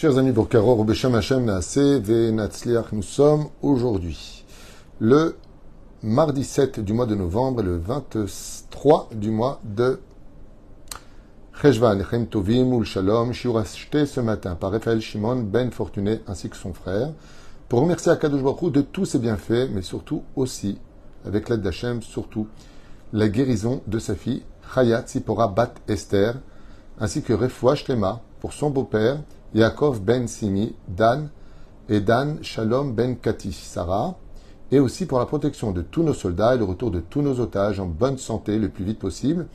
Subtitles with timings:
[0.00, 4.46] Chers amis Borkaro, Beshem Hashem Venatzliach, nous sommes aujourd'hui
[4.98, 5.36] le
[6.02, 10.00] mardi 7 du mois de novembre et le 23 du mois de
[11.60, 16.56] Cheshvan, Echem Tovim Ul Shalom, acheté ce matin par Raphaël Shimon Ben Fortuné ainsi que
[16.56, 17.12] son frère
[17.68, 20.78] pour remercier Akadosh Baruch de tous ses bienfaits, mais surtout aussi,
[21.26, 22.48] avec l'aide d'Hachem, surtout
[23.12, 24.44] la guérison de sa fille
[24.74, 26.36] Chayat Sipora Bat Esther,
[26.98, 29.18] ainsi que Refoua Shlema pour son beau-père
[29.52, 31.28] Yaakov ben Simi, Dan
[31.88, 34.16] et Dan Shalom ben Kati Sarah,
[34.70, 37.40] et aussi pour la protection de tous nos soldats et le retour de tous nos
[37.40, 39.48] otages en bonne santé le plus vite possible,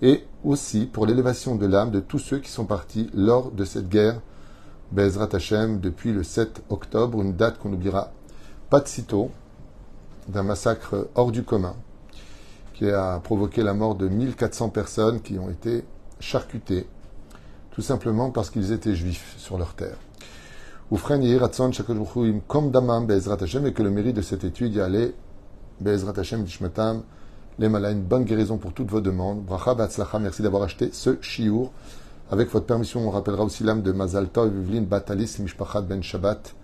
[0.00, 3.90] et aussi pour l'élévation de l'âme de tous ceux qui sont partis lors de cette
[3.90, 4.22] guerre,
[4.92, 8.12] Bezrat Hashem, depuis le 7 octobre, une date qu'on n'oubliera
[8.70, 9.30] pas de sitôt,
[10.28, 11.74] d'un massacre hors du commun,
[12.72, 15.84] qui a provoqué la mort de 1400 personnes qui ont été
[16.18, 16.86] charcutées
[17.74, 19.96] tout simplement parce qu'ils étaient juifs sur leur terre.
[20.92, 25.12] damam et que le mérite de cette étude y allait
[25.80, 27.02] bezrat Hashem dishmatam
[27.58, 29.44] les une bonne guérison pour toutes vos demandes.
[29.44, 29.76] Bracha
[30.20, 31.72] merci d'avoir acheté ce chiour.
[32.30, 36.54] Avec votre permission, on rappellera aussi l'âme de Mazal Tov Batalis Mishpachat Ben Shabbat,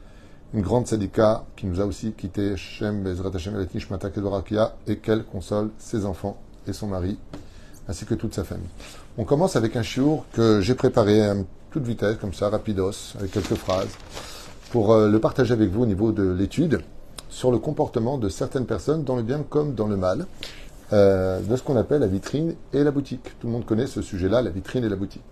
[0.55, 4.11] une grande syndicat qui nous a aussi quitté Shem Bezrat Hashem et Nishmata
[4.87, 7.19] et qu'elle console ses enfants et son mari
[7.89, 8.69] ainsi que toute sa famille.
[9.21, 11.35] On commence avec un chiour que j'ai préparé à
[11.71, 13.91] toute vitesse, comme ça, rapidos, avec quelques phrases,
[14.71, 16.81] pour euh, le partager avec vous au niveau de l'étude
[17.29, 20.25] sur le comportement de certaines personnes dans le bien comme dans le mal,
[20.95, 23.39] euh, de ce qu'on appelle la vitrine et la boutique.
[23.39, 25.25] Tout le monde connaît ce sujet-là, la vitrine et la boutique.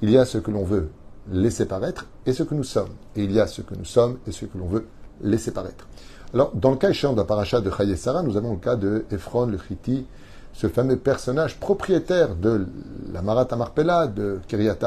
[0.00, 0.90] Il y a ce que l'on veut
[1.32, 2.90] laisser paraître et ce que nous sommes.
[3.16, 4.86] Et il y a ce que nous sommes et ce que l'on veut
[5.22, 5.88] laisser paraître.
[6.34, 9.04] Alors, dans le cas échéant d'un parachat de Chaye Sarah, nous avons le cas de
[9.10, 10.06] Ephron, le Chiti,
[10.54, 12.66] ce fameux personnage propriétaire de
[13.12, 14.78] la Marat Marpella, de Kiryat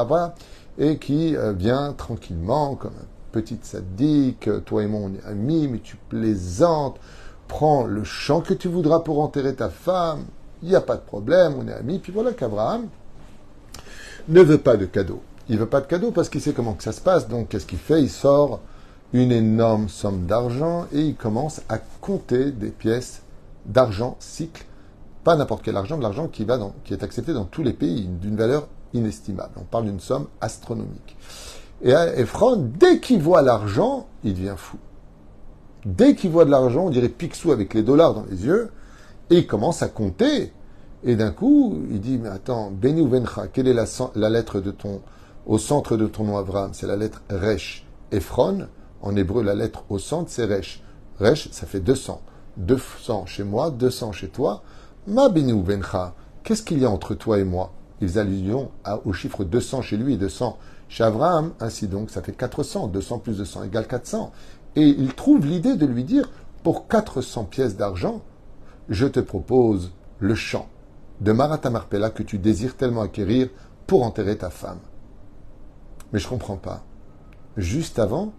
[0.79, 5.67] et qui euh, vient tranquillement, comme un petit sadique, toi et moi on est amis,
[5.67, 6.97] mais tu plaisantes,
[7.47, 10.25] prends le champ que tu voudras pour enterrer ta femme,
[10.63, 12.87] il n'y a pas de problème, on est amis, puis voilà qu'Abraham
[14.29, 15.21] ne veut pas de cadeau.
[15.49, 17.65] Il veut pas de cadeau parce qu'il sait comment que ça se passe, donc qu'est-ce
[17.65, 18.01] qu'il fait?
[18.01, 18.59] Il sort
[19.13, 23.21] une énorme somme d'argent et il commence à compter des pièces
[23.65, 24.65] d'argent cycle
[25.27, 26.47] pas n'importe quel argent, de l'argent qui,
[26.85, 29.51] qui est accepté dans tous les pays, d'une valeur inestimable.
[29.57, 31.17] On parle d'une somme astronomique.
[31.81, 34.77] Et Ephron, dès qu'il voit l'argent, il devient fou.
[35.85, 38.71] Dès qu'il voit de l'argent, on dirait Picsou avec les dollars dans les yeux,
[39.29, 40.53] et il commence à compter.
[41.03, 43.83] Et d'un coup, il dit, mais attends, Beni Vencha, quelle est la,
[44.15, 45.01] la, lettre de ton,
[45.45, 47.85] au centre de ton nom Avram C'est la lettre Resh.
[48.13, 48.69] Ephron,
[49.01, 50.81] en hébreu, la lettre au centre, c'est Resh.
[51.19, 52.21] Resh, ça fait 200.
[52.55, 54.63] 200 chez moi, 200 chez toi.
[55.07, 56.13] Ma benu bencha,
[56.43, 57.71] qu'est-ce qu'il y a entre toi et moi?
[58.01, 58.71] Ils allusion
[59.05, 60.57] au chiffre 200 chez lui et 200
[60.89, 61.53] chez Abraham.
[61.61, 62.87] Ainsi donc, ça fait 400.
[62.87, 64.33] 200 plus 200 égale 400.
[64.75, 66.29] Et il trouve l'idée de lui dire,
[66.61, 68.21] pour 400 pièces d'argent,
[68.89, 70.67] je te propose le champ
[71.21, 73.47] de Maratamarpella que tu désires tellement acquérir
[73.87, 74.79] pour enterrer ta femme.
[76.11, 76.83] Mais je ne comprends pas.
[77.55, 78.33] Juste avant,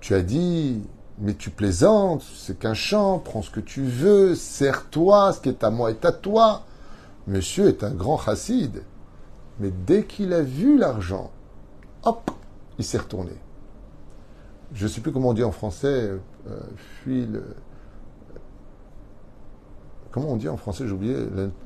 [0.00, 0.82] tu as dit,
[1.18, 5.64] mais tu plaisantes, c'est qu'un champ, prends ce que tu veux, sers-toi, ce qui est
[5.64, 6.62] à moi est à toi.
[7.26, 8.82] Monsieur est un grand chassid.
[9.58, 11.30] Mais dès qu'il a vu l'argent,
[12.02, 12.30] hop,
[12.78, 13.32] il s'est retourné.
[14.74, 16.10] Je ne sais plus comment on dit en français,
[16.48, 16.60] euh,
[17.02, 17.44] fuis le...
[20.10, 21.14] Comment on dit en français, j'ai oublié,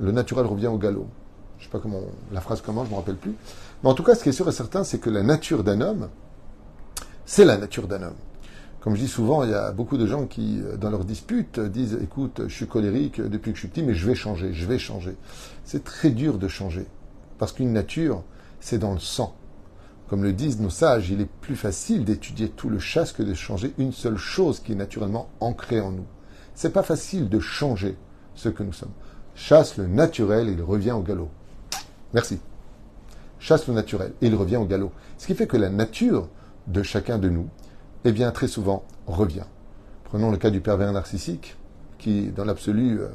[0.00, 1.06] le, naturel revient au galop.
[1.59, 3.34] Je ne sais pas comment la phrase commence, je ne me rappelle plus.
[3.82, 5.81] Mais en tout cas, ce qui est sûr et certain, c'est que la nature d'un
[5.81, 6.09] homme,
[7.27, 8.17] c'est la nature d'un homme.
[8.80, 11.98] Comme je dis souvent, il y a beaucoup de gens qui, dans leurs disputes, disent
[12.02, 14.78] Écoute, je suis colérique depuis que je suis petit, mais je vais changer, je vais
[14.78, 15.16] changer.
[15.64, 16.86] C'est très dur de changer.
[17.38, 18.22] Parce qu'une nature,
[18.58, 19.34] c'est dans le sang.
[20.08, 23.34] Comme le disent nos sages, il est plus facile d'étudier tout le chasse que de
[23.34, 26.06] changer une seule chose qui est naturellement ancrée en nous.
[26.54, 27.96] C'est pas facile de changer
[28.34, 28.92] ce que nous sommes.
[29.34, 31.28] Chasse le naturel et il revient au galop.
[32.12, 32.40] Merci.
[33.38, 34.90] Chasse le naturel et il revient au galop.
[35.16, 36.28] Ce qui fait que la nature
[36.66, 37.49] de chacun de nous,
[38.05, 39.44] eh bien, très souvent, revient.
[40.05, 41.56] Prenons le cas du pervers narcissique,
[41.99, 43.08] qui, dans l'absolu, euh,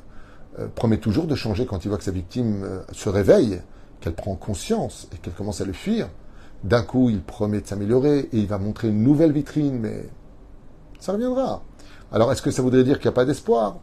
[0.60, 3.62] euh, promet toujours de changer quand il voit que sa victime euh, se réveille,
[4.00, 6.08] qu'elle prend conscience et qu'elle commence à le fuir.
[6.64, 10.08] D'un coup, il promet de s'améliorer et il va montrer une nouvelle vitrine, mais
[11.00, 11.64] ça reviendra.
[12.12, 13.78] Alors, est-ce que ça voudrait dire qu'il n'y a pas d'espoir?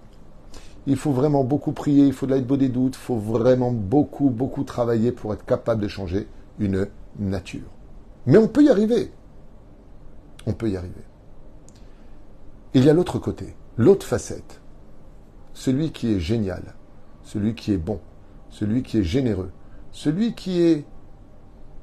[0.87, 4.31] Il faut vraiment beaucoup prier, il faut de l'aide des doutes, il faut vraiment beaucoup,
[4.31, 6.29] beaucoup travailler pour être capable de changer
[6.59, 6.87] une
[7.19, 7.69] nature.
[8.27, 9.13] Mais on peut y arriver
[10.47, 11.05] on peut y arriver.
[12.75, 14.61] Il y a l'autre côté, l'autre facette,
[15.53, 16.75] celui qui est génial,
[17.23, 18.01] celui qui est bon,
[18.49, 19.53] celui qui est généreux,
[19.91, 20.85] celui qui est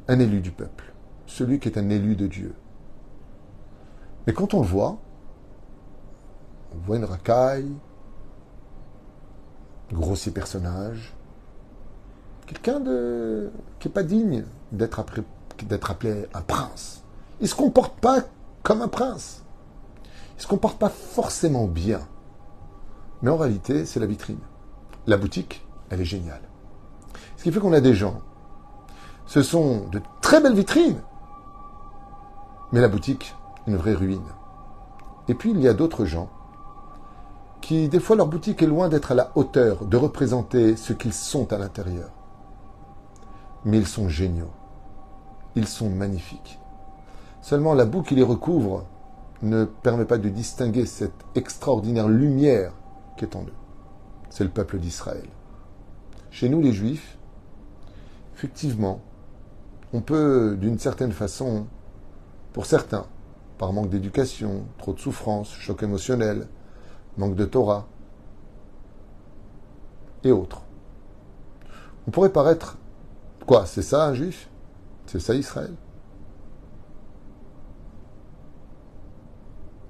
[0.07, 0.93] un élu du peuple,
[1.27, 2.55] celui qui est un élu de Dieu.
[4.25, 4.97] Mais quand on le voit,
[6.73, 7.71] on voit une racaille,
[9.91, 11.13] grossier personnage,
[12.47, 15.23] quelqu'un de qui n'est pas digne d'être appelé,
[15.87, 17.03] appelé un prince.
[17.39, 18.21] Il ne se comporte pas
[18.63, 19.43] comme un prince.
[20.33, 22.01] Il ne se comporte pas forcément bien.
[23.21, 24.39] Mais en réalité, c'est la vitrine.
[25.07, 26.41] La boutique, elle est géniale.
[27.37, 28.21] Ce qui fait qu'on a des gens.
[29.25, 31.01] Ce sont de très belles vitrines.
[32.71, 33.35] Mais la boutique,
[33.67, 34.21] une vraie ruine.
[35.27, 36.29] Et puis il y a d'autres gens
[37.61, 41.13] qui, des fois, leur boutique est loin d'être à la hauteur de représenter ce qu'ils
[41.13, 42.09] sont à l'intérieur.
[43.65, 44.51] Mais ils sont géniaux.
[45.55, 46.59] Ils sont magnifiques.
[47.41, 48.85] Seulement la boue qui les recouvre
[49.41, 52.73] ne permet pas de distinguer cette extraordinaire lumière
[53.17, 53.53] qui est en eux.
[54.29, 55.27] C'est le peuple d'Israël.
[56.31, 57.17] Chez nous, les Juifs,
[58.35, 59.01] effectivement,
[59.93, 61.65] on peut, d'une certaine façon,
[62.53, 63.05] pour certains,
[63.57, 66.47] par manque d'éducation, trop de souffrance, choc émotionnel,
[67.17, 67.87] manque de Torah
[70.23, 70.61] et autres.
[72.07, 72.77] On pourrait paraître
[73.45, 74.49] quoi C'est ça un juif?
[75.07, 75.73] C'est ça Israël?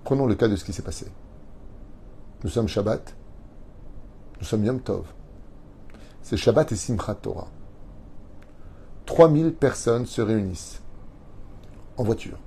[0.10, 1.06] Prenons le cas de ce qui s'est passé.
[2.44, 3.16] Nous sommes Shabbat,
[4.40, 5.06] nous sommes Yom Tov.
[6.24, 7.48] C'est Shabbat et Simchat Torah.
[9.06, 10.82] 3000 personnes se réunissent
[11.96, 12.40] en voiture.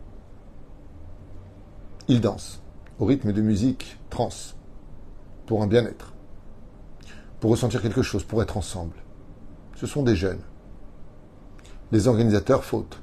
[2.08, 2.60] Ils dansent
[2.98, 4.30] au rythme de musique trans
[5.46, 6.14] pour un bien-être,
[7.38, 8.96] pour ressentir quelque chose, pour être ensemble.
[9.76, 10.42] Ce sont des jeunes.
[11.92, 13.00] Les organisateurs fautent.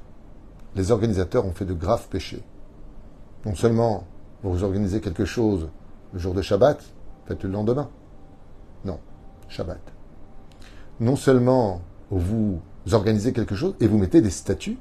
[0.74, 2.44] Les organisateurs ont fait de graves péchés.
[3.46, 4.04] Non seulement
[4.42, 5.68] vous organisez quelque chose
[6.12, 6.82] le jour de Shabbat,
[7.26, 7.88] faites le lendemain.
[8.84, 8.98] Non,
[9.48, 9.80] Shabbat.
[10.98, 12.60] Non seulement vous
[12.92, 14.78] organisez quelque chose et vous mettez des statues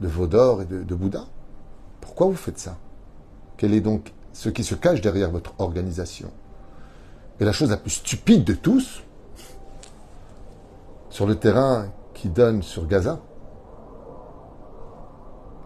[0.00, 1.26] de Vaudor et de, de Bouddha.
[2.00, 2.76] Pourquoi vous faites ça?
[3.56, 6.30] Quel est donc ce qui se cache derrière votre organisation?
[7.40, 9.02] Et la chose la plus stupide de tous,
[11.10, 13.20] sur le terrain qui donne sur Gaza,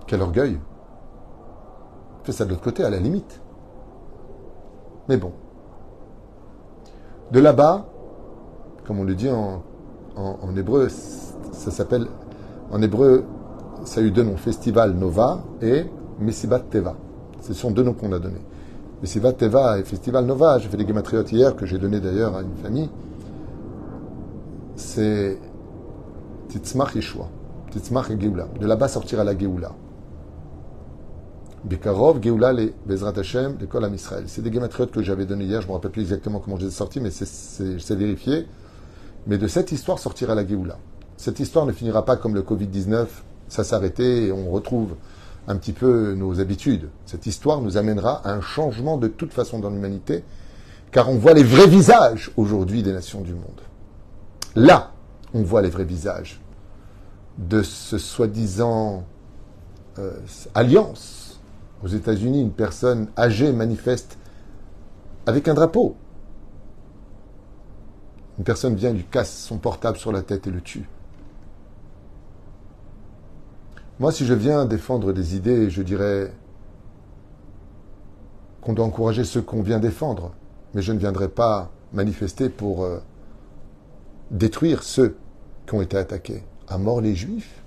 [0.06, 0.58] quel orgueil?
[2.24, 3.40] Fais ça de l'autre côté, à la limite.
[5.08, 5.32] Mais bon.
[7.32, 7.86] De là-bas,
[8.86, 9.62] comme on le dit en,
[10.56, 12.06] hébreu, ça s'appelle,
[12.70, 13.24] en hébreu,
[13.84, 15.86] ça a eu deux noms, Festival Nova et
[16.20, 16.94] Messibat Teva.
[17.40, 18.44] Ce sont deux noms qu'on a donnés.
[19.00, 22.42] Festival Teva et Festival Nova, j'ai fait des guématriotes hier que j'ai donné d'ailleurs à
[22.42, 22.88] une famille.
[24.76, 25.38] C'est
[26.48, 27.26] Titzmach Yeshua.
[27.70, 28.46] Titzmach et Geoula.
[28.60, 29.72] De là-bas sortira la Geoula.
[31.64, 34.24] Bekarov, Geoula, les Bezrat Hashem, l'école à Israël.
[34.26, 36.62] C'est des guématriotes que j'avais donné hier, je ne me rappelle plus exactement comment je
[36.62, 38.46] les ai sortis, mais c'est vérifié.
[39.26, 40.78] Mais de cette histoire sortira la Geoula.
[41.16, 43.06] Cette histoire ne finira pas comme le Covid-19,
[43.48, 44.96] ça s'arrêtait et on retrouve
[45.46, 46.88] un petit peu nos habitudes.
[47.06, 50.24] Cette histoire nous amènera à un changement de toute façon dans l'humanité,
[50.90, 53.60] car on voit les vrais visages aujourd'hui des nations du monde.
[54.56, 54.92] Là,
[55.32, 56.40] on voit les vrais visages
[57.38, 59.04] de ce soi-disant
[59.98, 60.12] euh,
[60.54, 61.21] alliance.
[61.82, 64.18] Aux États-Unis, une personne âgée manifeste
[65.26, 65.96] avec un drapeau.
[68.38, 70.88] Une personne vient, lui casse son portable sur la tête et le tue.
[74.00, 76.32] Moi, si je viens défendre des idées, je dirais
[78.60, 80.32] qu'on doit encourager ceux qu'on vient défendre,
[80.74, 82.98] mais je ne viendrai pas manifester pour euh,
[84.30, 85.16] détruire ceux
[85.66, 86.42] qui ont été attaqués.
[86.68, 87.62] À mort les juifs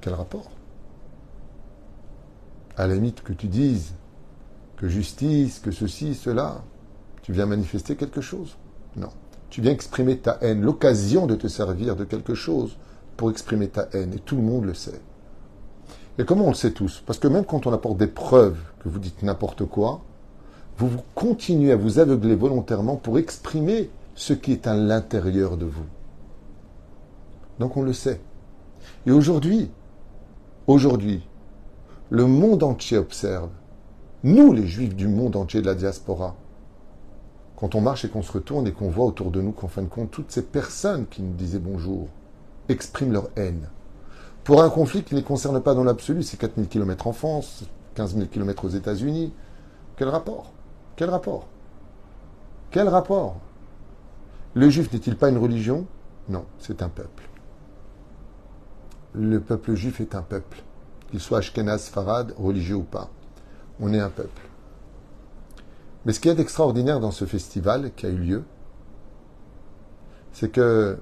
[0.00, 0.50] Quel rapport?
[2.80, 3.92] À la limite que tu dises
[4.78, 6.62] que justice, que ceci, cela,
[7.20, 8.56] tu viens manifester quelque chose
[8.96, 9.10] Non.
[9.50, 12.78] Tu viens exprimer ta haine, l'occasion de te servir de quelque chose
[13.18, 14.98] pour exprimer ta haine, et tout le monde le sait.
[16.16, 17.02] Et comment on le sait tous?
[17.04, 20.00] Parce que même quand on apporte des preuves que vous dites n'importe quoi,
[20.78, 25.84] vous, continuez à vous aveugler volontairement pour exprimer ce qui est à l'intérieur de vous.
[27.58, 28.22] Donc on le sait.
[29.04, 29.70] Et aujourd'hui,
[30.66, 31.20] aujourd'hui,
[32.10, 33.50] le monde entier observe,
[34.24, 36.34] nous les juifs du monde entier de la diaspora,
[37.56, 39.82] quand on marche et qu'on se retourne et qu'on voit autour de nous qu'en fin
[39.82, 42.08] de compte, toutes ces personnes qui nous disaient bonjour
[42.68, 43.68] expriment leur haine,
[44.42, 47.64] pour un conflit qui ne les concerne pas dans l'absolu, c'est 4000 km en France,
[47.94, 49.32] 15 000 km aux États-Unis.
[49.96, 50.52] Quel rapport?
[50.96, 51.46] Quel rapport?
[52.70, 53.36] Quel rapport?
[54.54, 55.86] Le juif n'est-il pas une religion?
[56.28, 57.28] Non, c'est un peuple.
[59.12, 60.62] Le peuple juif est un peuple,
[61.10, 63.10] qu'il soit ashkenaz, farad, religieux ou pas.
[63.80, 64.42] On est un peuple.
[66.06, 68.42] Mais ce qui est extraordinaire dans ce festival qui a eu lieu,
[70.32, 70.96] c'est que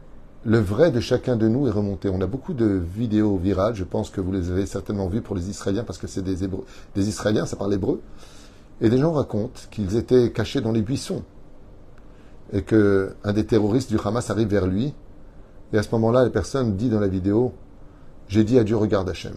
[0.44, 2.08] le vrai de chacun de nous est remonté.
[2.08, 5.36] On a beaucoup de vidéos virales, je pense que vous les avez certainement vues pour
[5.36, 6.48] les Israéliens, parce que c'est des,
[6.96, 8.00] Israéliens, ça parle hébreu.
[8.80, 11.22] Et des gens racontent qu'ils étaient cachés dans les buissons.
[12.52, 14.94] Et que un des terroristes du Hamas arrive vers lui.
[15.72, 17.52] Et à ce moment-là, la personne dit dans la vidéo,
[18.28, 19.34] j'ai dit à Dieu, regarde Hachem.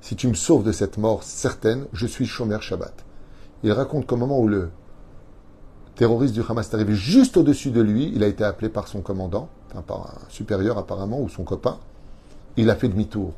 [0.00, 3.04] Si tu me sauves de cette mort certaine, je suis Shomer Shabbat.
[3.62, 4.70] Il raconte qu'au moment où le
[5.94, 9.02] terroriste du Hamas est arrivé juste au-dessus de lui, il a été appelé par son
[9.02, 11.78] commandant, enfin par un supérieur apparemment, ou son copain.
[12.56, 13.34] Il a fait demi-tour.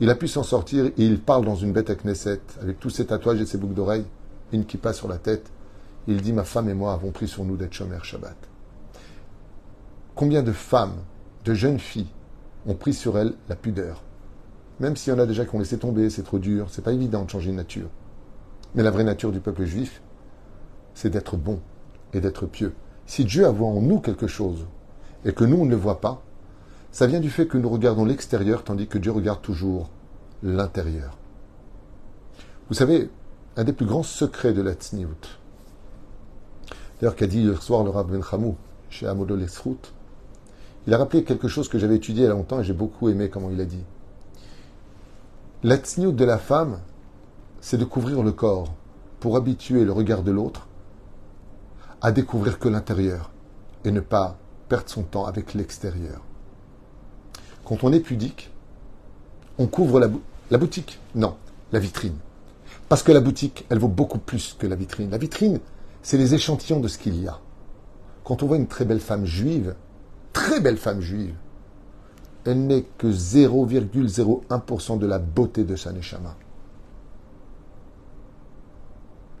[0.00, 2.90] Il a pu s'en sortir et il parle dans une bête à Knesset, avec tous
[2.90, 4.06] ses tatouages et ses boucles d'oreilles,
[4.52, 5.50] une qui passe sur la tête.
[6.06, 8.36] Il dit Ma femme et moi avons pris sur nous d'être Shomer Shabbat.
[10.14, 10.96] Combien de femmes,
[11.44, 12.10] de jeunes filles,
[12.66, 14.02] ont pris sur elles la pudeur?
[14.80, 16.92] Même s'il y en a déjà qui ont laissé tomber, c'est trop dur, c'est pas
[16.92, 17.88] évident de changer de nature.
[18.74, 20.02] Mais la vraie nature du peuple juif,
[20.94, 21.60] c'est d'être bon
[22.12, 22.74] et d'être pieux.
[23.06, 24.66] Si Dieu a vu en nous quelque chose
[25.24, 26.22] et que nous on ne le voit pas,
[26.90, 29.90] ça vient du fait que nous regardons l'extérieur tandis que Dieu regarde toujours
[30.42, 31.18] l'intérieur.
[32.68, 33.10] Vous savez,
[33.56, 35.38] un des plus grands secrets de la tzniout,
[37.00, 38.56] d'ailleurs qu'a dit hier soir le Rav Ben Chamou
[38.90, 39.92] chez Amodol Esrout,
[40.86, 43.08] il a rappelé quelque chose que j'avais étudié il y a longtemps et j'ai beaucoup
[43.08, 43.84] aimé comment il a dit.
[45.64, 46.78] La de la femme,
[47.62, 48.74] c'est de couvrir le corps
[49.18, 50.68] pour habituer le regard de l'autre
[52.02, 53.30] à découvrir que l'intérieur
[53.86, 54.36] et ne pas
[54.68, 56.20] perdre son temps avec l'extérieur.
[57.64, 58.50] Quand on est pudique,
[59.56, 60.00] on couvre
[60.50, 61.00] la boutique.
[61.14, 61.34] Non,
[61.72, 62.18] la vitrine.
[62.90, 65.12] Parce que la boutique, elle vaut beaucoup plus que la vitrine.
[65.12, 65.60] La vitrine,
[66.02, 67.40] c'est les échantillons de ce qu'il y a.
[68.22, 69.74] Quand on voit une très belle femme juive,
[70.34, 71.34] très belle femme juive,
[72.44, 76.36] elle n'est que 0,01% de la beauté de sa neshama.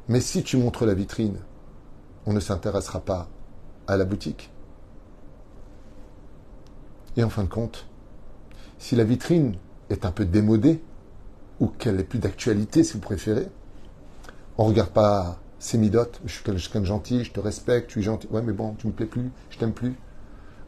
[0.08, 1.38] Mais si tu montres la vitrine,
[2.26, 3.28] on ne s'intéressera pas
[3.86, 4.50] à la boutique.
[7.16, 7.86] Et en fin de compte,
[8.78, 9.56] si la vitrine
[9.90, 10.82] est un peu démodée,
[11.60, 13.48] ou qu'elle n'est plus d'actualité si vous préférez,
[14.58, 18.00] on ne regarde pas ses midotes, je suis quelqu'un de gentil, je te respecte, tu
[18.00, 19.94] es gentil, ouais mais bon, tu me plais plus, je t'aime plus,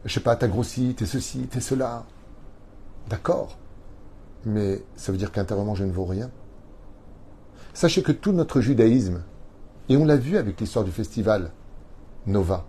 [0.05, 2.05] je sais pas, t'as grossi, t'es ceci, t'es cela.
[3.09, 3.57] D'accord,
[4.45, 6.29] mais ça veut dire qu'intérieurement je ne vaux rien.
[7.73, 9.21] Sachez que tout notre judaïsme,
[9.89, 11.51] et on l'a vu avec l'histoire du festival
[12.25, 12.65] Nova,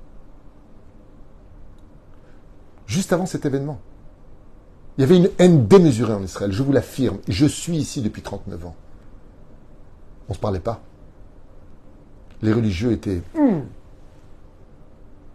[2.86, 3.80] juste avant cet événement,
[4.96, 7.18] il y avait une haine démesurée en Israël, je vous l'affirme.
[7.28, 8.74] Je suis ici depuis 39 ans.
[10.28, 10.80] On ne se parlait pas.
[12.42, 13.22] Les religieux étaient...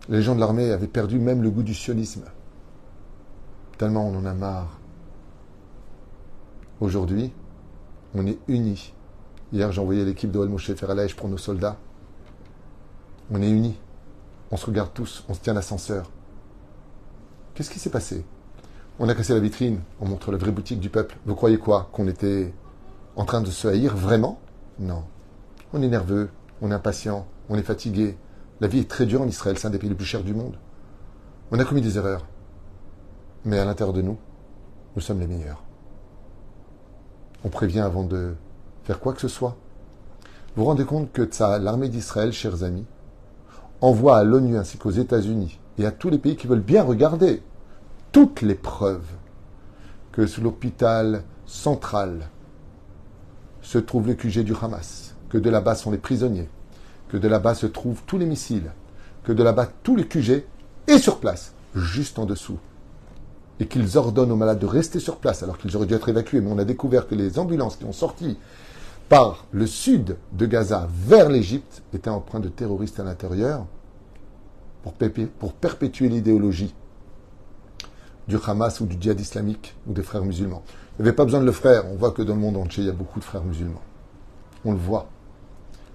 [0.09, 2.25] Les gens de l'armée avaient perdu même le goût du sionisme.
[3.77, 4.79] Tellement on en a marre.
[6.81, 7.31] Aujourd'hui,
[8.15, 8.93] on est unis.
[9.51, 11.77] Hier, j'ai envoyé l'équipe de Moshe la pour nos soldats.
[13.31, 13.77] On est unis.
[14.51, 16.09] On se regarde tous, on se tient l'ascenseur.
[17.53, 18.25] Qu'est-ce qui s'est passé?
[18.99, 21.17] On a cassé la vitrine, on montre la vraie boutique du peuple.
[21.25, 21.89] Vous croyez quoi?
[21.91, 22.53] Qu'on était
[23.15, 24.39] en train de se haïr Vraiment?
[24.79, 25.03] Non.
[25.73, 26.29] On est nerveux,
[26.61, 28.17] on est impatient, on est fatigué.
[28.59, 30.33] La vie est très dure en Israël, c'est un des pays les plus chers du
[30.33, 30.57] monde.
[31.51, 32.25] On a commis des erreurs.
[33.45, 34.17] Mais à l'intérieur de nous,
[34.95, 35.63] nous sommes les meilleurs.
[37.43, 38.35] On prévient avant de
[38.83, 39.57] faire quoi que ce soit.
[40.55, 41.27] Vous vous rendez compte que
[41.59, 42.85] l'armée d'Israël, chers amis,
[43.81, 47.41] envoie à l'ONU ainsi qu'aux États-Unis et à tous les pays qui veulent bien regarder
[48.11, 49.07] toutes les preuves
[50.11, 52.29] que sous l'hôpital central
[53.61, 56.49] se trouve le QG du Hamas, que de là-bas sont les prisonniers,
[57.09, 58.71] que de là-bas se trouvent tous les missiles,
[59.23, 60.45] que de là-bas tous les QG
[60.87, 62.59] est sur place, juste en dessous.
[63.59, 66.41] Et qu'ils ordonnent aux malades de rester sur place alors qu'ils auraient dû être évacués.
[66.41, 68.37] Mais on a découvert que les ambulances qui ont sorti
[69.09, 73.65] par le sud de Gaza vers l'Égypte étaient empreintes de terroristes à l'intérieur
[74.81, 74.93] pour,
[75.39, 76.73] pour perpétuer l'idéologie
[78.27, 80.63] du Hamas ou du djihad islamique ou des frères musulmans.
[80.97, 81.85] Il n'y avait pas besoin de le faire.
[81.91, 83.81] On voit que dans le monde entier, il y a beaucoup de frères musulmans.
[84.65, 85.07] On le voit.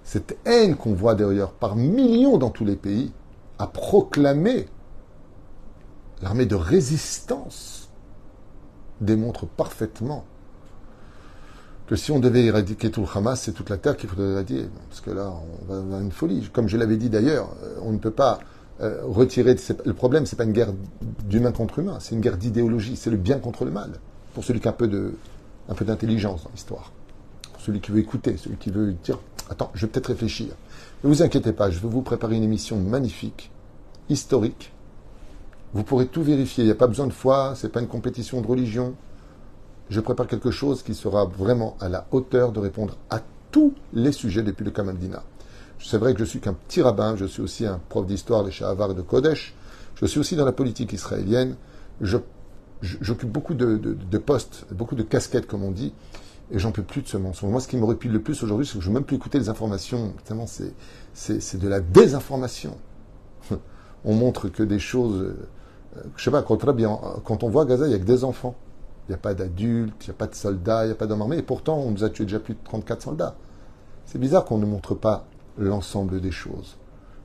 [0.05, 3.13] Cette haine qu'on voit d'ailleurs par millions dans tous les pays
[3.59, 4.69] a proclamé
[6.23, 7.89] l'armée de résistance
[9.01, 10.25] démontre parfaitement
[11.87, 14.69] que si on devait éradiquer tout le Hamas, c'est toute la terre qu'il faudrait éradiquer.
[14.89, 16.49] Parce que là, on va avoir une folie.
[16.53, 17.49] Comme je l'avais dit d'ailleurs,
[17.83, 18.41] on ne peut pas
[18.81, 19.57] euh, retirer.
[19.85, 20.73] Le problème, c'est pas une guerre
[21.25, 22.97] d'humain contre humain, c'est une guerre d'idéologie.
[22.97, 23.93] C'est le bien contre le mal.
[24.35, 25.15] Pour celui qui a un peu
[25.69, 26.93] un peu d'intelligence dans l'histoire.
[27.53, 29.19] Pour celui qui veut écouter, celui qui veut dire,
[29.51, 30.49] attends, je vais peut-être réfléchir.
[31.05, 33.51] Ne vous inquiétez pas, je vais vous préparer une émission magnifique,
[34.09, 34.73] historique.
[35.75, 36.65] Vous pourrez tout vérifier.
[36.65, 37.55] Il n'y a pas besoin de foi.
[37.57, 38.95] C'est pas une compétition de religion.
[39.91, 43.21] Je prépare quelque chose qui sera vraiment à la hauteur de répondre à
[43.51, 45.23] tous les sujets depuis le Kamaldina.
[45.79, 48.51] C'est vrai que je suis qu'un petit rabbin, je suis aussi un prof d'histoire, les
[48.51, 49.55] Shahavar de Kodesh.
[49.95, 51.57] Je suis aussi dans la politique israélienne.
[52.83, 55.95] J'occupe beaucoup de, postes, beaucoup de casquettes, comme on dit,
[56.51, 57.51] et j'en peux plus de ce mensonge.
[57.51, 59.17] Moi, ce qui me répile le plus aujourd'hui, c'est que je ne veux même plus
[59.17, 60.15] écouter les informations.
[60.25, 62.77] Tellement c'est de la désinformation.
[64.05, 65.35] on montre que des choses.
[66.17, 66.59] Je sais pas, quand,
[67.25, 68.55] quand on voit Gaza, il n'y a que des enfants.
[69.09, 71.07] Il n'y a pas d'adultes, il n'y a pas de soldats, il n'y a pas
[71.07, 71.39] d'hommes armés.
[71.39, 73.37] Et pourtant, on nous a tué déjà plus de 34 soldats.
[74.05, 75.27] C'est bizarre qu'on ne montre pas
[75.59, 76.77] l'ensemble des choses.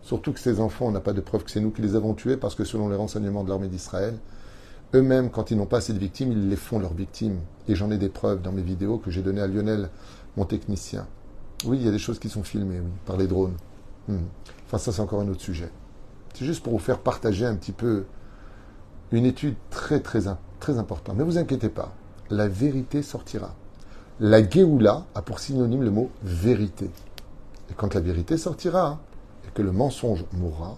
[0.02, 2.14] Surtout que ces enfants, on n'a pas de preuve que c'est nous qui les avons
[2.14, 4.18] tués, parce que selon les renseignements de l'armée d'Israël,
[4.94, 7.40] eux-mêmes, quand ils n'ont pas assez de victimes, ils les font leurs victimes.
[7.68, 9.90] Et j'en ai des preuves dans mes vidéos que j'ai données à Lionel,
[10.38, 11.08] mon technicien.
[11.66, 13.56] Oui, il y a des choses qui sont filmées, oui, par les drones.
[14.08, 14.18] Hmm.
[14.66, 15.70] Enfin, ça, c'est encore un autre sujet.
[16.34, 18.06] C'est juste pour vous faire partager un petit peu
[19.14, 20.22] une étude très, très,
[20.60, 21.18] très importante.
[21.18, 21.94] Ne vous inquiétez pas,
[22.30, 23.54] la vérité sortira.
[24.20, 26.90] La Géoula a pour synonyme le mot vérité.
[27.70, 29.00] Et quand la vérité sortira,
[29.46, 30.78] et que le mensonge mourra,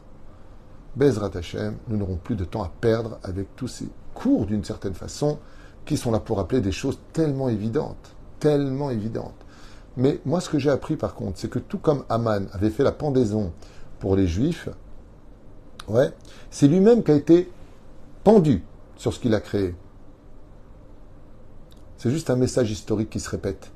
[0.96, 4.94] Bezrat Hashem, nous n'aurons plus de temps à perdre avec tous ces cours d'une certaine
[4.94, 5.40] façon
[5.86, 9.36] qui sont là pour rappeler des choses tellement évidentes, tellement évidentes.
[9.98, 12.84] Mais moi, ce que j'ai appris par contre, c'est que tout comme Aman avait fait
[12.84, 13.52] la pendaison
[14.00, 14.70] pour les Juifs,
[15.88, 16.12] ouais,
[16.50, 17.52] c'est lui-même qui a été
[18.26, 18.64] pendu
[18.98, 19.76] sur ce qu'il a créé.
[21.96, 23.72] C'est juste un message historique qui se répète.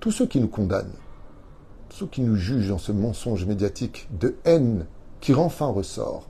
[0.00, 0.96] Tous ceux qui nous condamnent,
[1.88, 4.86] tous ceux qui nous jugent dans ce mensonge médiatique de haine
[5.20, 6.28] qui rend fin ressort.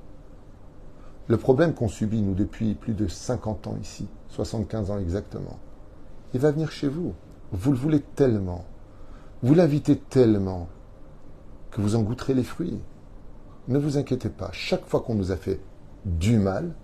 [1.29, 5.59] Le problème qu'on subit, nous, depuis plus de 50 ans ici, 75 ans exactement,
[6.35, 7.15] il va venir chez vous.
[7.53, 8.67] Vous le voulez tellement,
[9.43, 10.69] vous l'invitez tellement,
[11.71, 12.81] que vous en goûterez les fruits.
[13.69, 15.61] Ne vous inquiétez pas, chaque fois qu'on nous a fait
[16.05, 16.75] du mal,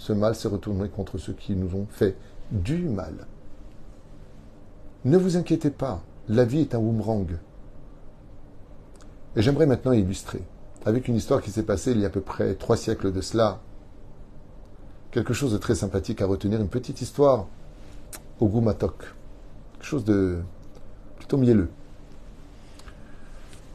[0.00, 2.16] ce mal s'est retourné contre ceux qui nous ont fait
[2.50, 3.26] du mal.
[5.04, 7.28] Ne vous inquiétez pas, la vie est un boomerang.
[9.36, 10.42] Et j'aimerais maintenant illustrer
[10.86, 13.20] avec une histoire qui s'est passée il y a à peu près trois siècles de
[13.20, 13.60] cela.
[15.10, 17.46] Quelque chose de très sympathique à retenir, une petite histoire
[18.40, 18.64] au goût.
[18.64, 19.04] Quelque
[19.82, 20.38] chose de
[21.18, 21.68] plutôt mielleux.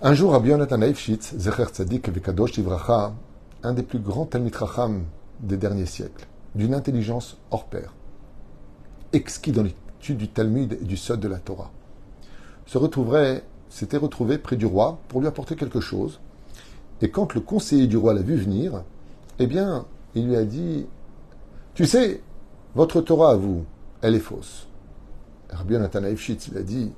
[0.01, 3.13] Un jour, Rabbi Yonatan Zecher Tzadik Vekadosh Ivracha,
[3.61, 5.03] un des plus grands Talmid Racham
[5.39, 7.93] des derniers siècles, d'une intelligence hors pair,
[9.13, 11.71] exquis dans l'étude du Talmud et du Sod de la Torah,
[12.65, 16.19] se retrouverait, s'était retrouvé près du roi pour lui apporter quelque chose,
[17.01, 18.83] et quand le conseiller du roi l'a vu venir,
[19.39, 20.85] eh bien, il lui a dit
[21.73, 22.21] Tu sais,
[22.73, 23.65] votre Torah à vous,
[24.01, 24.67] elle est fausse.
[25.49, 26.91] Rabbi Yonatan il a dit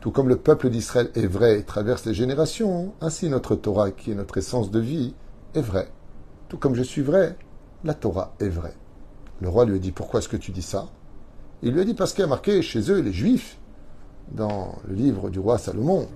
[0.00, 4.10] Tout comme le peuple d'Israël est vrai et traverse les générations, ainsi notre Torah, qui
[4.10, 5.14] est notre essence de vie,
[5.54, 5.90] est vraie.
[6.48, 7.36] Tout comme je suis vrai,
[7.84, 8.76] la Torah est vraie.
[9.40, 10.88] Le roi lui a dit Pourquoi est-ce que tu dis ça?
[11.62, 13.58] Il lui a dit Parce qu'il a marqué chez eux, les Juifs,
[14.30, 16.08] dans le livre du roi Salomon,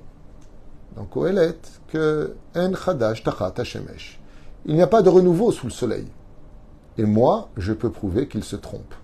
[0.97, 1.57] dans Kohelet,
[1.89, 4.21] que En Chadash Tachat Hashemesh.
[4.67, 6.07] Il n'y a pas de renouveau sous le soleil.
[6.97, 8.95] Et moi, je peux prouver qu'il se trompe.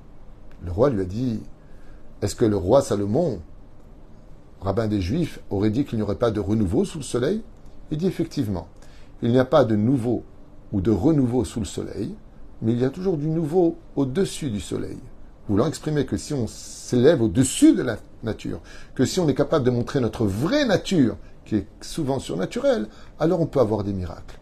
[0.65, 1.41] Le roi lui a dit
[2.23, 3.41] Est-ce que le roi Salomon,
[4.61, 7.43] rabbin des Juifs, aurait dit qu'il n'y aurait pas de renouveau sous le soleil?
[7.91, 8.69] Il dit effectivement
[9.23, 10.25] Il n'y a pas de nouveau
[10.73, 12.15] ou de renouveau sous le soleil,
[12.63, 14.99] mais il y a toujours du nouveau au-dessus du soleil.
[15.49, 18.61] Voulant exprimer que si on s'élève au-dessus de la nature,
[18.95, 22.87] que si on est capable de montrer notre vraie nature, qui est souvent surnaturel,
[23.19, 24.39] alors on peut avoir des miracles.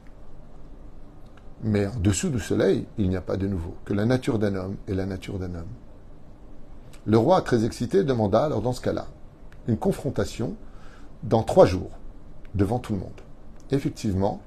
[1.63, 4.55] Mais en dessous du soleil, il n'y a pas de nouveau, que la nature d'un
[4.55, 5.73] homme est la nature d'un homme.
[7.07, 9.07] Le roi, très excité, demanda alors dans ce cas-là
[9.69, 10.57] une confrontation
[11.23, 11.91] dans trois jours,
[12.55, 13.21] devant tout le monde.
[13.71, 14.41] Effectivement,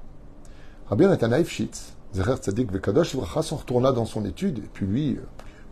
[0.88, 5.22] Rabbi Nathanaïf Shitz, Zerer Tzadik Vekadosh s'en retourna dans son étude, et puis lui, euh,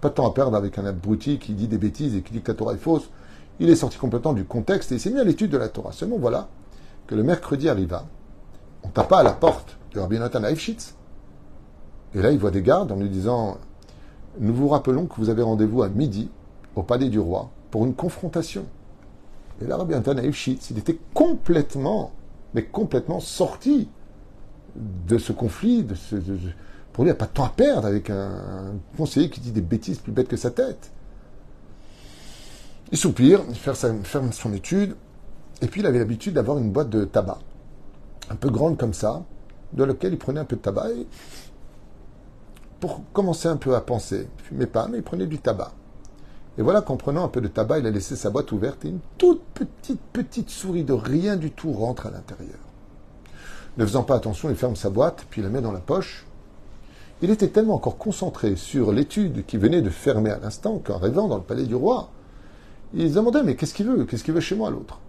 [0.00, 2.40] pas de temps à perdre avec un abruti qui dit des bêtises et qui dit
[2.40, 3.11] que la Torah est fausse,
[3.59, 5.92] il est sorti complètement du contexte et il s'est mis à l'étude de la Torah.
[5.92, 6.48] Seulement voilà,
[7.07, 8.07] que le mercredi arriva,
[8.83, 10.94] on tapa à la porte de Rabbi Nathan Eifschitz.
[12.14, 13.59] Et là, il voit des gardes en lui disant
[14.38, 16.31] Nous vous rappelons que vous avez rendez-vous à midi
[16.74, 18.64] au palais du roi pour une confrontation.
[19.61, 22.12] Et là, Rabbi Nathan Eifschitz, il était complètement,
[22.55, 23.88] mais complètement sorti
[24.76, 25.85] de ce conflit.
[25.85, 26.16] De ce,
[26.92, 29.52] pour lui, il n'y a pas de temps à perdre avec un, conseiller qui dit
[29.52, 30.90] des bêtises plus bêtes que sa tête.
[32.92, 34.96] Il soupire, il ferme son étude,
[35.62, 37.38] et puis il avait l'habitude d'avoir une boîte de tabac,
[38.30, 39.22] un peu grande comme ça,
[39.72, 40.88] dans laquelle il prenait un peu de tabac
[42.80, 44.26] pour commencer un peu à penser.
[44.38, 45.72] Il fumait pas, mais il prenait du tabac.
[46.59, 48.88] Et voilà qu'en prenant un peu de tabac, il a laissé sa boîte ouverte et
[48.88, 52.59] une toute petite, petite souris de rien du tout rentre à l'intérieur.
[53.76, 56.26] Ne faisant pas attention, il ferme sa boîte, puis il la met dans la poche.
[57.22, 61.28] Il était tellement encore concentré sur l'étude qui venait de fermer à l'instant qu'en rêvant
[61.28, 62.11] dans le palais du roi,
[62.94, 64.04] il se demandait mais qu'est-ce qu'il veut?
[64.04, 65.00] Qu'est-ce qu'il veut chez moi l'autre?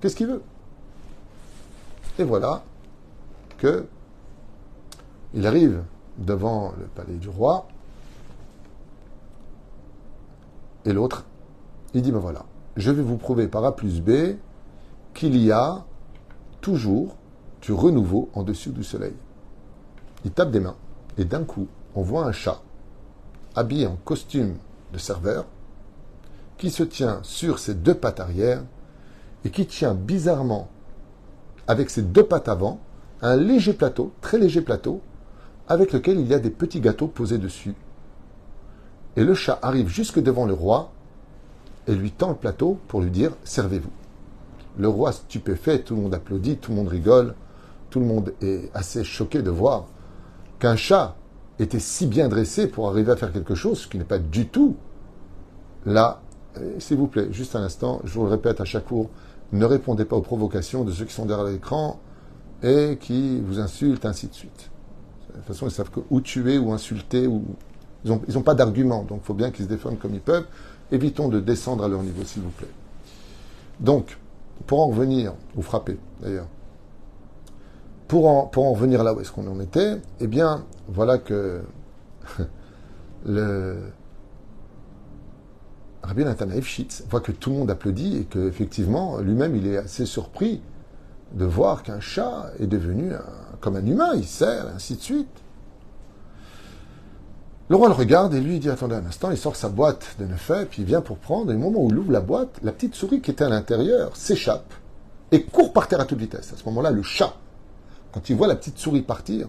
[0.00, 0.42] Qu'est-ce qu'il veut?
[2.18, 2.62] Et voilà
[3.56, 3.86] que
[5.34, 5.82] il arrive
[6.18, 7.68] devant le palais du roi.
[10.84, 11.24] Et l'autre,
[11.94, 12.44] il dit, ben voilà,
[12.76, 14.36] je vais vous prouver par A plus B
[15.14, 15.84] qu'il y a
[16.60, 17.16] toujours
[17.62, 19.14] du renouveau en dessus du soleil.
[20.24, 20.76] Il tape des mains,
[21.16, 22.62] et d'un coup, on voit un chat
[23.54, 24.56] habillé en costume
[24.92, 25.46] de serveur
[26.58, 28.62] qui se tient sur ses deux pattes arrière
[29.44, 30.68] et qui tient bizarrement
[31.66, 32.80] avec ses deux pattes avant
[33.22, 35.00] un léger plateau, très léger plateau,
[35.68, 37.74] avec lequel il y a des petits gâteaux posés dessus.
[39.16, 40.92] Et le chat arrive jusque devant le roi
[41.86, 43.90] et lui tend le plateau pour lui dire Servez-vous.
[44.78, 47.34] Le roi stupéfait, tout le monde applaudit, tout le monde rigole,
[47.90, 49.86] tout le monde est assez choqué de voir
[50.58, 51.16] qu'un chat
[51.58, 54.46] était si bien dressé pour arriver à faire quelque chose, ce qui n'est pas du
[54.48, 54.76] tout
[55.86, 56.20] là.
[56.78, 59.10] S'il vous plaît, juste un instant, je vous le répète à chaque cours,
[59.52, 62.00] ne répondez pas aux provocations de ceux qui sont derrière l'écran
[62.62, 64.70] et qui vous insultent, ainsi de suite.
[65.28, 67.44] De toute façon, ils savent que ou tuer ou insulter, ou...
[68.04, 70.46] ils n'ont pas d'argument, donc il faut bien qu'ils se défendent comme ils peuvent.
[70.90, 72.66] Évitons de descendre à leur niveau, s'il vous plaît.
[73.78, 74.18] Donc,
[74.66, 76.48] pour en revenir, ou frapper d'ailleurs,
[78.08, 81.60] pour en, pour en revenir là où est-ce qu'on en était, eh bien, voilà que
[83.26, 83.76] le
[86.02, 90.06] Rabbi Nathan Efshitz voit que tout le monde applaudit et qu'effectivement, lui-même, il est assez
[90.06, 90.62] surpris
[91.32, 93.12] de voir qu'un chat est devenu
[93.60, 95.28] comme un humain, il sert, ainsi de suite.
[97.68, 100.24] Le roi le regarde et lui dit Attendez un instant, il sort sa boîte de
[100.24, 101.52] neuf puis il vient pour prendre.
[101.52, 104.16] Et au moment où il ouvre la boîte, la petite souris qui était à l'intérieur
[104.16, 104.72] s'échappe
[105.30, 106.54] et court par terre à toute vitesse.
[106.54, 107.34] À ce moment-là, le chat,
[108.18, 109.46] quand il voit la petite souris partir,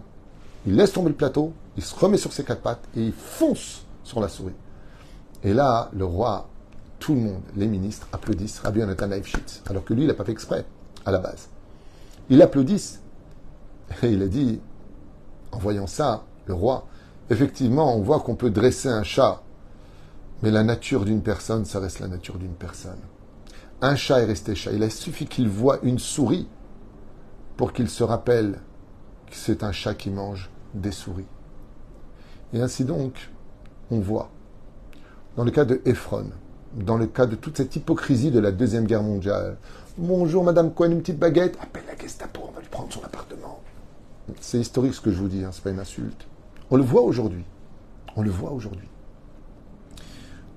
[0.68, 3.82] il laisse tomber le plateau, il se remet sur ses quatre pattes et il fonce
[4.04, 4.54] sur la souris.
[5.44, 6.48] Et là, le roi,
[7.00, 9.10] tout le monde, les ministres applaudissent Rabbi Yonatan
[9.72, 10.66] alors que lui, il n'a pas fait exprès
[11.04, 11.50] à la base.
[12.30, 13.02] Ils applaudissent.
[14.04, 14.60] Et il a dit,
[15.52, 16.86] en voyant ça, le roi,
[17.32, 19.42] effectivement, on voit qu'on peut dresser un chat,
[20.44, 23.00] mais la nature d'une personne, ça reste la nature d'une personne.
[23.82, 24.74] Un chat est resté chat.
[24.74, 26.48] Il a suffi qu'il voit une souris
[27.60, 28.54] pour qu'il se rappelle
[29.28, 31.26] que c'est un chat qui mange des souris.
[32.54, 33.32] Et ainsi donc,
[33.91, 34.30] on voit,
[35.36, 36.28] dans le cas de Ephron,
[36.74, 39.58] dans le cas de toute cette hypocrisie de la Deuxième Guerre mondiale,
[39.98, 43.60] bonjour Madame Cohen, une petite baguette, appelle la Gestapo, on va lui prendre son appartement.
[44.39, 46.28] C'est historique ce que je vous dis, hein, c'est pas une insulte.
[46.72, 47.43] On le voit aujourd'hui.
[48.15, 48.88] On le voit aujourd'hui.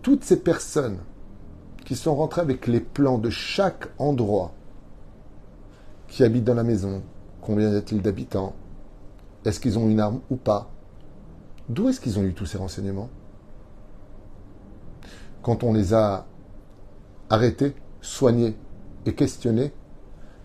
[0.03, 0.99] Toutes ces personnes
[1.85, 4.55] qui sont rentrées avec les plans de chaque endroit
[6.13, 7.03] qui habitent dans la maison,
[7.41, 8.55] combien y a-t-il d'habitants,
[9.47, 10.71] est-ce qu'ils ont une arme ou pas,
[11.71, 13.09] d'où est-ce qu'ils ont eu tous ces renseignements?
[15.43, 16.27] Quand on les a
[17.31, 18.55] arrêtés, soignés
[19.07, 19.73] et questionnés,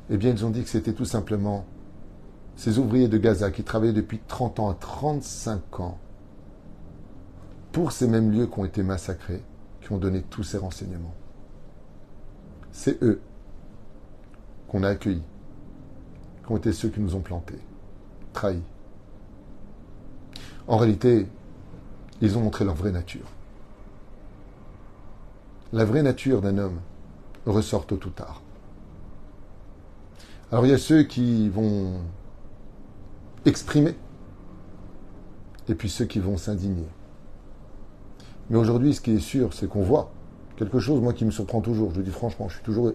[0.10, 1.66] eh bien ils ont dit que c'était tout simplement
[2.56, 5.98] ces ouvriers de Gaza qui travaillaient depuis 30 ans à 35 ans
[7.74, 9.44] pour ces mêmes lieux qui ont été massacrés,
[9.82, 11.14] qui ont donné tous ces renseignements.
[12.72, 13.20] C'est eux
[14.70, 15.24] qu'on a accueillis,
[16.48, 17.60] qui ont été ceux qui nous ont plantés,
[18.32, 18.64] trahis.
[20.68, 21.28] En réalité,
[22.22, 23.28] ils ont montré leur vraie nature.
[25.74, 26.80] La vraie nature d'un homme
[27.46, 28.42] ressort tôt ou tard.
[30.52, 32.00] Alors il y a ceux qui vont
[33.46, 33.96] exprimer,
[35.68, 36.88] et puis ceux qui vont s'indigner.
[38.50, 40.12] Mais aujourd'hui, ce qui est sûr, c'est qu'on voit
[40.56, 41.94] quelque chose, moi, qui me surprend toujours.
[41.94, 42.94] Je dis franchement, je suis toujours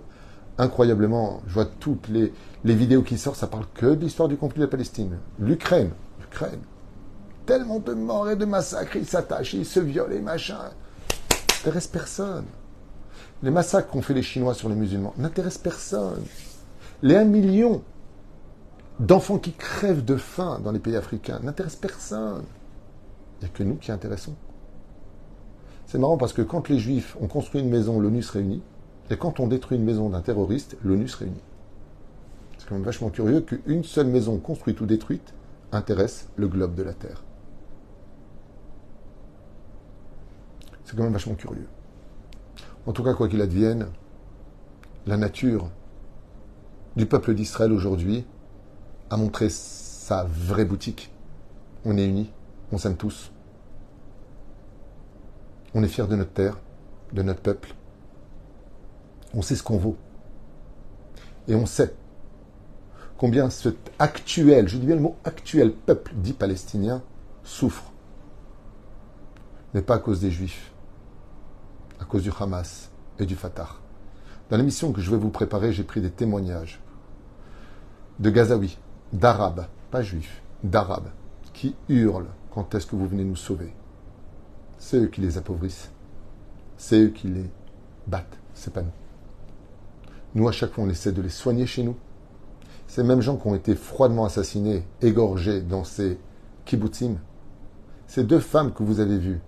[0.62, 1.42] incroyablement.
[1.46, 2.32] Je vois toutes les,
[2.64, 5.18] vidéos qui sortent, ça parle que de l'histoire du conflit de la Palestine.
[5.38, 6.60] L'Ukraine, l'Ukraine.
[7.46, 10.70] Tellement de morts et de massacres, ils s'attachent, ils se violent, et machin.
[11.58, 12.44] N'intéresse personne.
[13.42, 16.22] Les massacres qu'ont fait les Chinois sur les musulmans n'intéressent personne.
[17.02, 17.82] Les 1 million
[19.00, 22.44] d'enfants qui crèvent de faim dans les pays africains n'intéressent personne.
[23.40, 24.36] Il n'y a que nous qui intéressons.
[25.86, 28.62] C'est marrant parce que quand les Juifs ont construit une maison, l'ONU se réunit.
[29.10, 31.42] Et quand on détruit une maison d'un terroriste, l'ONU se réunit.
[32.58, 35.34] C'est quand même vachement curieux qu'une seule maison construite ou détruite
[35.72, 37.22] intéresse le globe de la Terre.
[40.84, 41.68] C'est quand même vachement curieux.
[42.86, 43.88] En tout cas, quoi qu'il advienne,
[45.06, 45.70] la nature
[46.96, 48.24] du peuple d'Israël aujourd'hui
[49.10, 51.12] a montré sa vraie boutique.
[51.84, 52.30] On est unis,
[52.70, 53.32] on s'aime tous.
[55.74, 56.58] On est fiers de notre terre,
[57.12, 57.74] de notre peuple.
[59.34, 59.96] On sait ce qu'on vaut.
[61.48, 61.94] Et on sait
[63.16, 67.02] combien cet actuel, je dis bien le mot actuel, peuple dit palestinien
[67.44, 67.92] souffre.
[69.74, 70.72] Mais pas à cause des juifs,
[72.00, 73.68] à cause du Hamas et du Fatah.
[74.50, 76.80] Dans l'émission que je vais vous préparer, j'ai pris des témoignages
[78.18, 78.78] de Gazaouis,
[79.12, 81.10] d'Arabes, pas juifs, d'Arabes,
[81.52, 83.72] qui hurlent quand est-ce que vous venez nous sauver?
[84.78, 85.90] C'est eux qui les appauvrissent.
[86.76, 87.48] C'est eux qui les
[88.06, 88.38] battent.
[88.52, 89.01] C'est pas nous.
[90.34, 91.96] Nous, à chaque fois, on essaie de les soigner chez nous.
[92.86, 96.18] Ces mêmes gens qui ont été froidement assassinés, égorgés dans ces
[96.64, 97.16] kibbutzim,
[98.06, 99.40] ces deux femmes que vous avez vues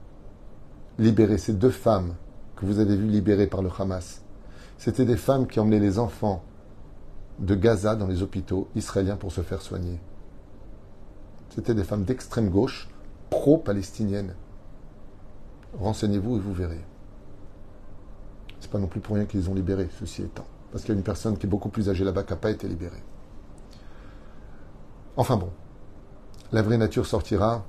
[0.99, 2.15] libérées, ces deux femmes
[2.57, 4.23] que vous avez vues libérées par le Hamas,
[4.79, 6.43] c'était des femmes qui emmenaient les enfants
[7.39, 9.99] de Gaza dans les hôpitaux israéliens pour se faire soigner.
[11.51, 12.89] C'était des femmes d'extrême gauche,
[13.31, 14.35] pro-palestiniennes.
[15.79, 16.85] Renseignez-vous et vous verrez.
[18.61, 20.47] C'est pas non plus pour rien qu'ils ont libéré, ceci étant.
[20.75, 22.51] Parce qu'il y a une personne qui est beaucoup plus âgée là-bas qui n'a pas
[22.51, 23.05] été libérée.
[25.17, 25.51] Enfin bon,
[26.51, 27.65] la vraie nature sortira,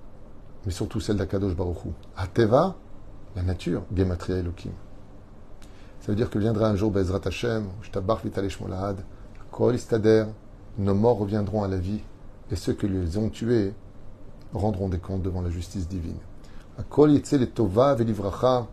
[0.66, 1.94] mais surtout celle d'Akadosh Baruchou.
[2.18, 2.76] Ateva,
[3.36, 4.72] la nature, Gematria Elohim.
[6.02, 8.98] Ça veut dire que viendra un jour Bezrat Hashem, Shtabar Vitalesh Molahad,
[9.52, 10.26] Kol Istader,
[10.80, 12.02] nos morts reviendront à la vie,
[12.50, 13.76] et ceux qui les ont tués
[14.52, 16.18] rendront des comptes devant la justice divine.
[16.90, 18.66] Kol Yitzel Tova Velivracha,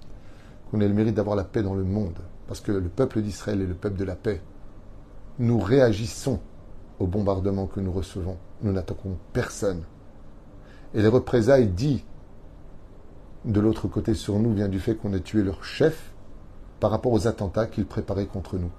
[0.71, 2.16] qu'on ait le mérite d'avoir la paix dans le monde,
[2.52, 4.42] parce que le peuple d'Israël est le peuple de la paix.
[5.38, 6.38] Nous réagissons
[6.98, 8.36] au bombardement que nous recevons.
[8.60, 9.84] Nous n'attaquons personne.
[10.92, 12.04] Et les représailles dit
[13.46, 16.12] de l'autre côté sur nous vient du fait qu'on ait tué leur chef
[16.78, 18.70] par rapport aux attentats qu'ils préparaient contre nous.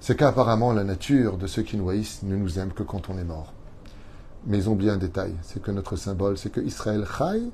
[0.00, 3.18] C'est qu'apparemment la nature de ceux qui nous haïssent ne nous aime que quand on
[3.18, 3.52] est mort.
[4.48, 7.52] Mais ils ont bien un détail, c'est que notre symbole, c'est que Israël chai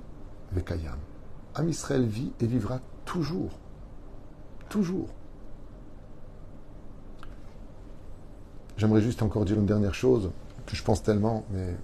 [0.52, 0.96] vekayam.
[1.56, 3.50] Am Israël vit et vivra toujours.
[4.70, 5.10] Toujours.
[8.76, 10.30] J'aimerais juste encore dire une dernière chose
[10.66, 11.74] que je pense tellement, mais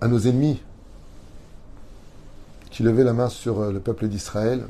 [0.00, 0.62] à nos ennemis,
[2.70, 4.64] qui levait la main sur euh, le peuple d'Israël,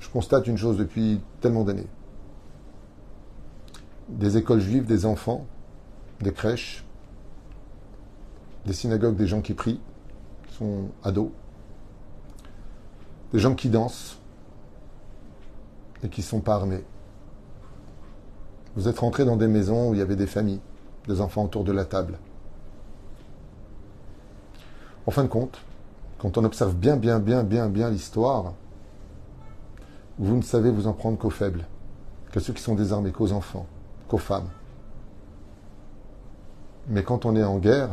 [0.00, 1.88] je constate une chose depuis tellement d'années.
[4.08, 5.46] Des écoles juives, des enfants,
[6.20, 6.84] des crèches,
[8.64, 9.80] des synagogues, des gens qui prient,
[10.46, 11.30] qui sont ados,
[13.32, 14.18] des gens qui dansent
[16.02, 16.84] et qui ne sont pas armés.
[18.76, 20.60] Vous êtes rentrés dans des maisons où il y avait des familles,
[21.08, 22.18] des enfants autour de la table.
[25.06, 25.58] En fin de compte,
[26.18, 28.52] quand on observe bien, bien, bien, bien, bien l'histoire,
[30.18, 31.64] vous ne savez vous en prendre qu'aux faibles,
[32.32, 33.66] qu'à ceux qui sont désarmés, qu'aux enfants,
[34.08, 34.48] qu'aux femmes.
[36.88, 37.90] Mais quand on est en guerre,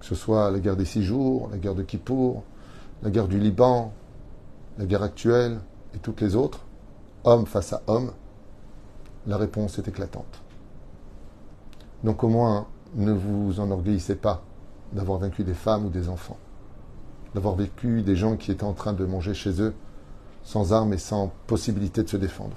[0.00, 2.42] que ce soit la guerre des six jours, la guerre de Kippour,
[3.02, 3.92] la guerre du Liban,
[4.78, 5.60] la guerre actuelle
[5.94, 6.60] et toutes les autres,
[7.24, 8.12] homme face à homme,
[9.26, 10.42] la réponse est éclatante.
[12.04, 14.42] Donc au moins, ne vous enorgueillissez pas
[14.92, 16.38] d'avoir vaincu des femmes ou des enfants
[17.36, 19.74] d'avoir vécu des gens qui étaient en train de manger chez eux
[20.42, 22.56] sans armes et sans possibilité de se défendre.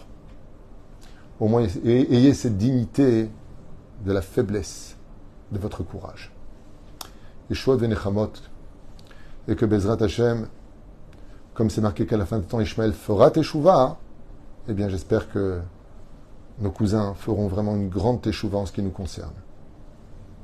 [1.42, 3.30] Au moins, ayez cette dignité
[4.06, 4.96] de la faiblesse
[5.52, 6.32] de votre courage.
[7.50, 8.32] Yeshua Venechamot,
[9.50, 10.48] et que Bezrat Hashem,
[11.56, 13.98] comme c'est marqué qu'à la fin du temps, Ishmael fera teshuva,
[14.70, 15.60] eh bien j'espère que
[16.62, 19.34] nos cousins feront vraiment une grande teshuva en ce qui nous concerne.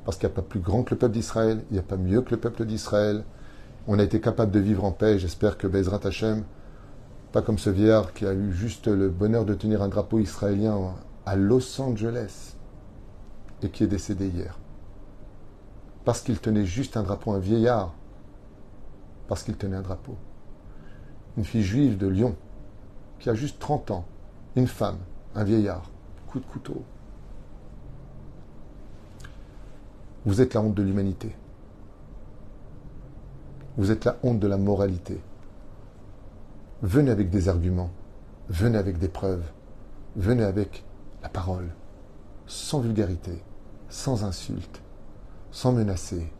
[0.04, 1.96] Parce qu'il n'y a pas plus grand que le peuple d'Israël, il n'y a pas
[1.96, 3.24] mieux que le peuple d'Israël,
[3.86, 5.18] on a été capable de vivre en paix.
[5.18, 6.44] J'espère que Bezrat Hashem,
[7.32, 10.94] pas comme ce vieillard qui a eu juste le bonheur de tenir un drapeau israélien
[11.26, 12.56] à Los Angeles
[13.62, 14.58] et qui est décédé hier.
[16.04, 17.92] Parce qu'il tenait juste un drapeau, un vieillard,
[19.28, 20.16] parce qu'il tenait un drapeau.
[21.36, 22.36] Une fille juive de Lyon
[23.18, 24.04] qui a juste 30 ans,
[24.54, 24.98] une femme,
[25.34, 25.90] un vieillard,
[26.40, 26.82] de couteau.
[30.24, 31.36] Vous êtes la honte de l'humanité.
[33.76, 35.20] Vous êtes la honte de la moralité.
[36.82, 37.90] Venez avec des arguments,
[38.48, 39.44] venez avec des preuves,
[40.14, 40.84] venez avec
[41.22, 41.70] la parole,
[42.46, 43.42] sans vulgarité,
[43.88, 44.82] sans insulte,
[45.50, 46.30] sans menacer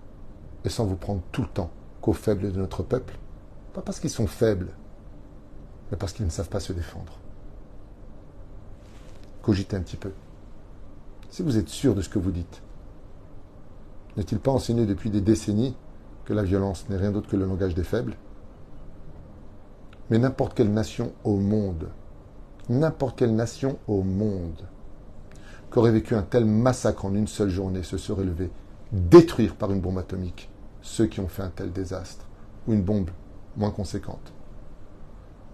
[0.64, 3.18] et sans vous prendre tout le temps qu'aux faibles de notre peuple,
[3.72, 4.72] pas parce qu'ils sont faibles,
[5.90, 7.18] mais parce qu'ils ne savent pas se défendre.
[9.46, 10.10] Cogitez un petit peu.
[11.30, 12.62] Si vous êtes sûr de ce que vous dites,
[14.16, 15.76] n'est-il pas enseigné depuis des décennies
[16.24, 18.16] que la violence n'est rien d'autre que le langage des faibles?
[20.10, 21.90] Mais n'importe quelle nation au monde,
[22.68, 24.66] n'importe quelle nation au monde,
[25.70, 28.50] qu'aurait vécu un tel massacre en une seule journée se serait levé,
[28.90, 30.50] détruire par une bombe atomique
[30.82, 32.26] ceux qui ont fait un tel désastre,
[32.66, 33.10] ou une bombe
[33.56, 34.32] moins conséquente.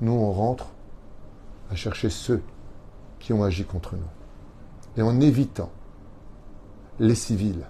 [0.00, 0.68] Nous, on rentre
[1.70, 2.40] à chercher ceux
[3.22, 4.02] qui ont agi contre nous.
[4.96, 5.70] Et en évitant
[6.98, 7.64] les civils,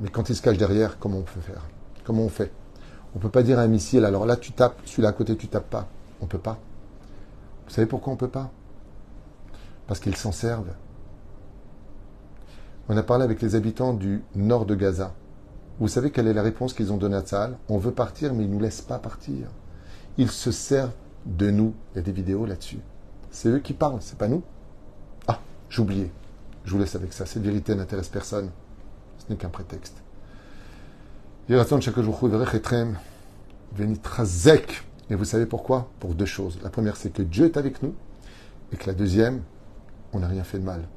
[0.00, 1.66] mais quand ils se cachent derrière, comment on peut faire?
[2.04, 2.52] Comment on fait?
[3.14, 5.36] On ne peut pas dire à un missile, alors là tu tapes, celui-là à côté
[5.36, 5.88] tu tapes pas.
[6.20, 6.58] On ne peut pas.
[7.66, 8.50] Vous savez pourquoi on ne peut pas?
[9.86, 10.74] Parce qu'ils s'en servent.
[12.88, 15.14] On a parlé avec les habitants du nord de Gaza.
[15.80, 18.44] Vous savez quelle est la réponse qu'ils ont donnée à Tzahal On veut partir, mais
[18.44, 19.48] ils ne nous laissent pas partir.
[20.18, 20.92] Ils se servent
[21.24, 21.74] de nous.
[21.92, 22.80] Il y a des vidéos là-dessus.
[23.36, 24.42] C'est eux qui parlent, c'est pas nous.
[25.26, 25.38] Ah,
[25.76, 26.10] oublié.
[26.64, 27.26] Je vous laisse avec ça.
[27.26, 28.48] Cette vérité n'intéresse personne.
[29.18, 30.02] Ce n'est qu'un prétexte.
[31.50, 31.54] Et
[35.14, 35.90] vous savez pourquoi?
[36.00, 36.58] Pour deux choses.
[36.62, 37.94] La première, c'est que Dieu est avec nous.
[38.72, 39.42] Et que la deuxième,
[40.14, 40.88] on n'a rien fait de mal.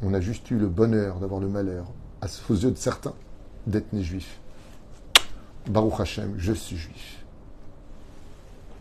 [0.00, 1.84] On a juste eu le bonheur d'avoir le malheur,
[2.48, 3.12] aux yeux de certains,
[3.66, 4.40] d'être né juif.
[5.68, 7.17] Baruch Hashem, je suis juif.